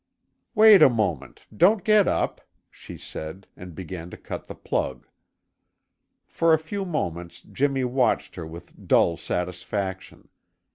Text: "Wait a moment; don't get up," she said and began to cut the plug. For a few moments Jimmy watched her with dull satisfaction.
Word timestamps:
"Wait 0.55 0.81
a 0.81 0.89
moment; 0.89 1.43
don't 1.55 1.83
get 1.83 2.07
up," 2.07 2.41
she 2.71 2.97
said 2.97 3.45
and 3.55 3.75
began 3.75 4.09
to 4.09 4.17
cut 4.17 4.47
the 4.47 4.55
plug. 4.55 5.05
For 6.25 6.55
a 6.55 6.57
few 6.57 6.85
moments 6.85 7.43
Jimmy 7.43 7.83
watched 7.83 8.33
her 8.33 8.47
with 8.47 8.87
dull 8.87 9.15
satisfaction. 9.15 10.29